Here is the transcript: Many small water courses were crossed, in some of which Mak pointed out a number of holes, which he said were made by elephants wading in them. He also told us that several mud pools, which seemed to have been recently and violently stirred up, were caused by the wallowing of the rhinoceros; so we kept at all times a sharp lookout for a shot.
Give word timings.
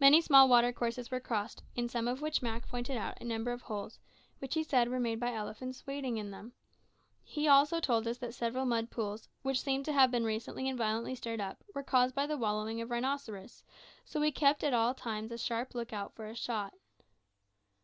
Many 0.00 0.20
small 0.20 0.48
water 0.48 0.72
courses 0.72 1.12
were 1.12 1.20
crossed, 1.20 1.62
in 1.76 1.88
some 1.88 2.08
of 2.08 2.20
which 2.20 2.42
Mak 2.42 2.66
pointed 2.66 2.96
out 2.96 3.20
a 3.20 3.24
number 3.24 3.52
of 3.52 3.62
holes, 3.62 4.00
which 4.40 4.54
he 4.54 4.64
said 4.64 4.88
were 4.88 4.98
made 4.98 5.20
by 5.20 5.32
elephants 5.32 5.86
wading 5.86 6.18
in 6.18 6.32
them. 6.32 6.52
He 7.22 7.46
also 7.46 7.78
told 7.78 8.08
us 8.08 8.18
that 8.18 8.34
several 8.34 8.64
mud 8.64 8.90
pools, 8.90 9.28
which 9.42 9.62
seemed 9.62 9.84
to 9.84 9.92
have 9.92 10.10
been 10.10 10.24
recently 10.24 10.68
and 10.68 10.76
violently 10.76 11.14
stirred 11.14 11.40
up, 11.40 11.62
were 11.72 11.84
caused 11.84 12.16
by 12.16 12.26
the 12.26 12.36
wallowing 12.36 12.80
of 12.80 12.88
the 12.88 12.94
rhinoceros; 12.94 13.62
so 14.04 14.18
we 14.18 14.32
kept 14.32 14.64
at 14.64 14.74
all 14.74 14.92
times 14.92 15.30
a 15.30 15.38
sharp 15.38 15.72
lookout 15.76 16.16
for 16.16 16.26
a 16.26 16.34
shot. 16.34 16.74